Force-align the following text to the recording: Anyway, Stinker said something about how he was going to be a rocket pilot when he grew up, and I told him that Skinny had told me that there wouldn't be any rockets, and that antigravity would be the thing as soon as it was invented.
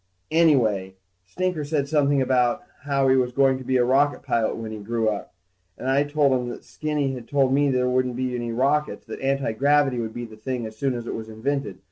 Anyway, 0.31 0.95
Stinker 1.25 1.63
said 1.63 1.87
something 1.87 2.23
about 2.23 2.63
how 2.85 3.07
he 3.07 3.15
was 3.15 3.31
going 3.31 3.59
to 3.59 3.63
be 3.63 3.77
a 3.77 3.85
rocket 3.85 4.23
pilot 4.23 4.55
when 4.57 4.71
he 4.71 4.79
grew 4.79 5.07
up, 5.07 5.35
and 5.77 5.87
I 5.87 6.03
told 6.03 6.31
him 6.31 6.49
that 6.49 6.63
Skinny 6.63 7.13
had 7.13 7.27
told 7.27 7.53
me 7.53 7.69
that 7.69 7.77
there 7.77 7.87
wouldn't 7.89 8.15
be 8.15 8.33
any 8.33 8.51
rockets, 8.51 9.07
and 9.07 9.15
that 9.19 9.23
antigravity 9.23 9.99
would 9.99 10.13
be 10.15 10.25
the 10.25 10.37
thing 10.37 10.65
as 10.65 10.75
soon 10.75 10.95
as 10.95 11.05
it 11.05 11.13
was 11.13 11.29
invented. 11.29 11.77